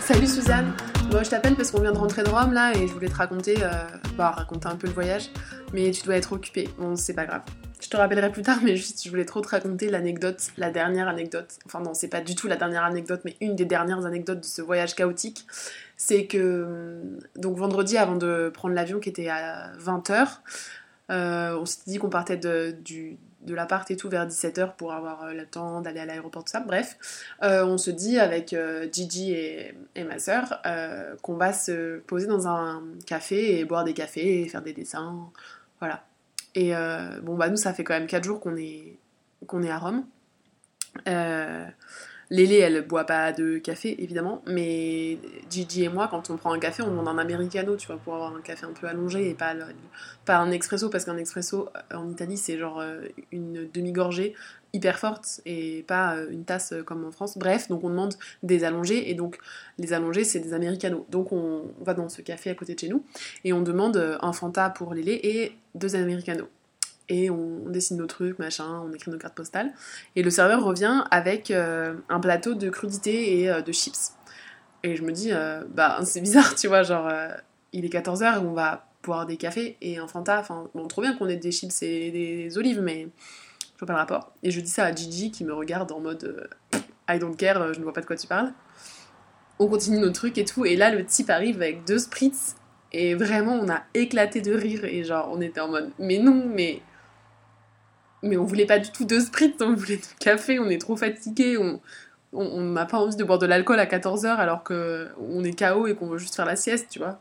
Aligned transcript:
Salut 0.00 0.26
Suzanne. 0.26 0.72
Bon, 1.10 1.24
je 1.24 1.30
t'appelle 1.30 1.56
parce 1.56 1.70
qu'on 1.70 1.80
vient 1.80 1.92
de 1.92 1.98
rentrer 1.98 2.22
de 2.22 2.28
Rome 2.28 2.52
là 2.52 2.72
et 2.76 2.86
je 2.86 2.92
voulais 2.92 3.08
te 3.08 3.16
raconter, 3.16 3.56
euh, 3.60 3.72
bah, 4.16 4.30
raconter 4.30 4.68
un 4.68 4.76
peu 4.76 4.86
le 4.86 4.92
voyage, 4.92 5.30
mais 5.72 5.90
tu 5.90 6.02
dois 6.04 6.16
être 6.16 6.32
occupée. 6.32 6.68
Bon, 6.78 6.94
c'est 6.94 7.14
pas 7.14 7.26
grave. 7.26 7.42
Je 7.80 7.88
te 7.88 7.96
rappellerai 7.96 8.30
plus 8.30 8.42
tard, 8.42 8.58
mais 8.62 8.76
juste, 8.76 9.02
je 9.04 9.10
voulais 9.10 9.24
trop 9.24 9.40
te 9.40 9.48
raconter 9.48 9.90
l'anecdote, 9.90 10.40
la 10.56 10.70
dernière 10.70 11.08
anecdote. 11.08 11.58
Enfin, 11.66 11.80
non, 11.80 11.92
c'est 11.92 12.08
pas 12.08 12.20
du 12.20 12.36
tout 12.36 12.46
la 12.46 12.56
dernière 12.56 12.84
anecdote, 12.84 13.22
mais 13.24 13.36
une 13.40 13.56
des 13.56 13.64
dernières 13.64 14.06
anecdotes 14.06 14.40
de 14.40 14.46
ce 14.46 14.62
voyage 14.62 14.94
chaotique. 14.94 15.46
C'est 15.96 16.26
que, 16.26 17.00
donc 17.36 17.56
vendredi, 17.56 17.96
avant 17.98 18.16
de 18.16 18.50
prendre 18.54 18.74
l'avion 18.74 19.00
qui 19.00 19.08
était 19.08 19.28
à 19.28 19.72
20h, 19.78 20.38
euh, 21.10 21.58
on 21.58 21.66
s'est 21.66 21.80
dit 21.86 21.98
qu'on 21.98 22.10
partait 22.10 22.36
de, 22.36 22.76
du, 22.84 23.18
de 23.44 23.54
l'appart 23.54 23.90
et 23.90 23.96
tout 23.96 24.08
vers 24.08 24.26
17h 24.26 24.76
pour 24.76 24.92
avoir 24.92 25.24
euh, 25.24 25.32
le 25.32 25.46
temps 25.46 25.80
d'aller 25.80 26.00
à 26.00 26.06
l'aéroport, 26.06 26.44
tout 26.44 26.50
ça. 26.50 26.60
Bref, 26.60 26.96
euh, 27.42 27.64
on 27.64 27.78
se 27.78 27.90
dit 27.90 28.18
avec 28.18 28.52
euh, 28.52 28.88
Gigi 28.90 29.32
et, 29.32 29.74
ma 30.04 30.18
soeur 30.18 30.60
qu'on 31.22 31.36
va 31.36 31.52
se 31.52 31.98
poser 32.00 32.26
dans 32.26 32.48
un 32.48 32.82
café 33.06 33.58
et 33.58 33.64
boire 33.64 33.84
des 33.84 33.94
cafés 33.94 34.48
faire 34.48 34.62
des 34.62 34.72
dessins. 34.72 35.30
Voilà. 35.80 36.04
Et 36.54 36.72
bon, 37.22 37.36
bah 37.36 37.48
nous, 37.48 37.56
ça 37.56 37.72
fait 37.74 37.84
quand 37.84 37.94
même 37.94 38.06
4 38.06 38.22
jours 38.24 38.40
qu'on 38.40 38.56
est, 38.56 38.96
qu'on 39.46 39.62
est 39.62 39.70
à 39.70 39.78
Rome. 39.78 40.04
Lélé, 42.34 42.56
elle 42.56 42.84
boit 42.84 43.04
pas 43.04 43.30
de 43.30 43.58
café, 43.58 43.94
évidemment, 44.02 44.42
mais 44.44 45.18
Gigi 45.48 45.84
et 45.84 45.88
moi, 45.88 46.08
quand 46.08 46.30
on 46.30 46.36
prend 46.36 46.52
un 46.52 46.58
café, 46.58 46.82
on 46.82 46.88
demande 46.88 47.06
un 47.06 47.18
americano, 47.18 47.76
tu 47.76 47.86
vois, 47.86 47.96
pour 47.96 48.12
avoir 48.16 48.34
un 48.34 48.40
café 48.40 48.66
un 48.66 48.72
peu 48.72 48.88
allongé 48.88 49.30
et 49.30 49.34
pas, 49.34 49.54
un 50.26 50.50
expresso, 50.50 50.90
parce 50.90 51.04
qu'un 51.04 51.16
expresso 51.16 51.68
euh, 51.68 51.96
en 51.96 52.10
Italie, 52.10 52.36
c'est 52.36 52.58
genre 52.58 52.80
euh, 52.80 53.02
une 53.30 53.70
demi-gorgée 53.72 54.34
hyper 54.72 54.98
forte 54.98 55.42
et 55.46 55.84
pas 55.86 56.16
euh, 56.16 56.28
une 56.28 56.44
tasse 56.44 56.74
comme 56.84 57.04
en 57.04 57.12
France. 57.12 57.38
Bref, 57.38 57.68
donc 57.68 57.84
on 57.84 57.88
demande 57.90 58.14
des 58.42 58.64
allongés, 58.64 59.08
et 59.12 59.14
donc 59.14 59.38
les 59.78 59.92
allongés, 59.92 60.24
c'est 60.24 60.40
des 60.40 60.54
americanos. 60.54 61.06
Donc 61.10 61.30
on 61.30 61.70
va 61.82 61.94
dans 61.94 62.08
ce 62.08 62.20
café 62.20 62.50
à 62.50 62.56
côté 62.56 62.74
de 62.74 62.80
chez 62.80 62.88
nous, 62.88 63.04
et 63.44 63.52
on 63.52 63.62
demande 63.62 64.18
un 64.20 64.32
Fanta 64.32 64.70
pour 64.70 64.92
Lélé 64.92 65.20
et 65.22 65.56
deux 65.76 65.94
americanos 65.94 66.48
et 67.08 67.30
on, 67.30 67.68
dessine 67.68 67.98
nos 67.98 68.06
trucs, 68.06 68.38
machin, 68.38 68.82
on 68.84 68.92
écrit 68.92 69.10
nos 69.10 69.18
cartes 69.18 69.34
postales. 69.34 69.72
Et 70.16 70.22
le 70.22 70.30
serveur 70.30 70.64
revient 70.64 71.04
avec 71.10 71.50
euh, 71.50 71.94
un 72.08 72.20
plateau 72.20 72.54
de 72.54 72.70
crudités 72.70 73.40
et 73.40 73.50
euh, 73.50 73.60
de 73.60 73.72
chips. 73.72 74.12
Et 74.82 74.96
je 74.96 75.02
me 75.02 75.12
dis, 75.12 75.32
euh, 75.32 75.64
bah 75.68 76.00
c'est 76.04 76.20
bizarre, 76.20 76.54
tu 76.54 76.68
vois, 76.68 76.82
genre, 76.82 77.10
il 77.72 77.84
est 77.84 77.92
14h, 77.92 78.38
on 78.40 78.52
va 78.52 78.86
boire 79.02 79.26
des 79.26 79.36
cafés 79.36 79.76
et 79.82 79.98
un 79.98 80.08
Fanta, 80.08 80.40
enfin, 80.40 80.68
bon, 80.74 80.86
trop 80.88 81.02
bien 81.02 81.14
qu'on 81.14 81.28
ait 81.28 81.36
des 81.36 81.52
chips 81.52 81.82
et 81.82 82.10
des, 82.10 82.56
olives, 82.56 82.80
mais 82.80 83.08
je 83.74 83.78
vois 83.78 83.86
pas 83.86 83.92
le 83.92 83.98
rapport. 83.98 84.32
Et 84.42 84.50
je 84.50 84.60
dis 84.60 84.70
ça 84.70 84.84
à 84.84 84.94
Gigi 84.94 85.30
qui 85.30 85.44
me 85.44 85.52
regarde 85.52 85.92
en 85.92 86.00
mode, 86.00 86.48
I 87.08 87.18
don't 87.18 87.36
care, 87.36 87.74
je 87.74 87.78
ne 87.78 87.84
vois 87.84 87.92
pas 87.92 88.00
de 88.00 88.06
quoi 88.06 88.16
tu 88.16 88.26
parles. 88.26 88.52
On 89.58 89.68
continue 89.68 89.98
nos 89.98 90.10
trucs 90.10 90.38
et 90.38 90.44
tout, 90.44 90.64
et 90.64 90.74
là 90.74 90.90
le 90.90 91.04
type 91.04 91.28
arrive 91.28 91.56
avec 91.56 91.84
deux 91.84 91.98
spritz, 91.98 92.56
et 92.92 93.14
vraiment 93.14 93.52
on 93.54 93.68
a 93.68 93.82
éclaté 93.92 94.40
de 94.40 94.54
rire, 94.54 94.84
et 94.86 95.04
genre 95.04 95.28
on 95.30 95.40
était 95.42 95.60
en 95.60 95.68
mode, 95.68 95.90
mais 95.98 96.18
non, 96.18 96.46
mais 96.46 96.80
mais 98.24 98.36
on 98.36 98.44
voulait 98.44 98.66
pas 98.66 98.78
du 98.78 98.90
tout 98.90 99.04
de 99.04 99.20
spritz, 99.20 99.54
on 99.60 99.74
voulait 99.74 99.98
du 99.98 100.02
café, 100.18 100.58
on 100.58 100.68
est 100.68 100.80
trop 100.80 100.96
fatigué, 100.96 101.58
on 101.58 102.60
n'a 102.60 102.86
pas 102.86 102.98
envie 102.98 103.16
de 103.16 103.22
boire 103.22 103.38
de 103.38 103.46
l'alcool 103.46 103.78
à 103.78 103.86
14h 103.86 104.26
alors 104.26 104.64
qu'on 104.64 105.44
est 105.44 105.58
KO 105.58 105.86
et 105.86 105.94
qu'on 105.94 106.06
veut 106.06 106.18
juste 106.18 106.34
faire 106.34 106.46
la 106.46 106.56
sieste, 106.56 106.88
tu 106.90 106.98
vois. 106.98 107.20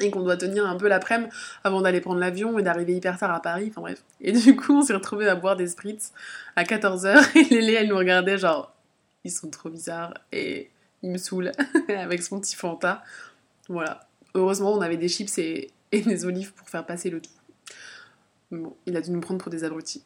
Et 0.00 0.10
qu'on 0.10 0.22
doit 0.22 0.36
tenir 0.36 0.66
un 0.66 0.76
peu 0.76 0.88
l'après-midi 0.88 1.30
avant 1.64 1.82
d'aller 1.82 2.00
prendre 2.00 2.18
l'avion 2.18 2.58
et 2.58 2.62
d'arriver 2.62 2.94
hyper 2.94 3.18
tard 3.18 3.32
à 3.32 3.42
Paris, 3.42 3.66
enfin 3.70 3.82
bref. 3.82 4.02
Et 4.20 4.32
du 4.32 4.56
coup, 4.56 4.78
on 4.78 4.82
s'est 4.82 4.94
retrouvés 4.94 5.28
à 5.28 5.34
boire 5.34 5.56
des 5.56 5.66
spritz 5.66 6.12
à 6.56 6.64
14h 6.64 7.36
et 7.38 7.54
Lélé, 7.54 7.74
elle 7.74 7.88
nous 7.88 7.96
regardait 7.98 8.38
genre, 8.38 8.74
ils 9.24 9.30
sont 9.30 9.50
trop 9.50 9.68
bizarres 9.68 10.14
et 10.32 10.70
ils 11.02 11.10
me 11.10 11.18
saoulent 11.18 11.52
avec 11.88 12.22
son 12.22 12.40
petit 12.40 12.56
Fanta. 12.56 13.02
Voilà. 13.68 14.00
Heureusement, 14.34 14.72
on 14.72 14.80
avait 14.80 14.96
des 14.96 15.08
chips 15.08 15.36
et 15.38 15.70
des 15.92 16.24
olives 16.24 16.52
pour 16.54 16.68
faire 16.68 16.86
passer 16.86 17.10
le 17.10 17.20
tout. 17.20 17.30
Bon, 18.52 18.76
il 18.84 18.96
a 18.96 19.00
dû 19.00 19.10
nous 19.10 19.20
prendre 19.20 19.40
pour 19.40 19.50
des 19.50 19.64
abrutis. 19.64 20.04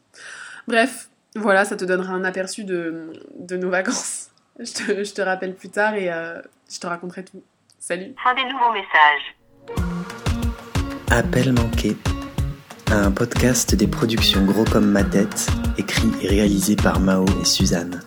Bref, 0.68 1.10
voilà, 1.34 1.64
ça 1.64 1.76
te 1.76 1.84
donnera 1.84 2.12
un 2.12 2.22
aperçu 2.22 2.62
de, 2.64 3.12
nos 3.50 3.70
vacances. 3.70 4.30
Je 4.58 5.12
te, 5.12 5.20
rappelle 5.20 5.54
plus 5.54 5.68
tard 5.68 5.94
et 5.96 6.10
euh, 6.10 6.40
je 6.70 6.80
te 6.80 6.86
raconterai 6.86 7.26
tout. 7.26 7.42
Salut. 7.78 8.14
Fin 8.24 8.34
des 8.34 8.44
nouveaux 8.44 8.72
messages. 8.72 9.36
Appel 11.10 11.52
manqué. 11.52 11.94
Un 12.90 13.10
podcast 13.10 13.74
des 13.74 13.86
productions 13.86 14.46
Gros 14.46 14.64
comme 14.64 14.90
ma 14.90 15.04
tête, 15.04 15.48
écrit 15.76 16.08
et 16.22 16.28
réalisé 16.28 16.74
par 16.74 17.00
Mao 17.00 17.26
et 17.42 17.44
Suzanne. 17.44 18.00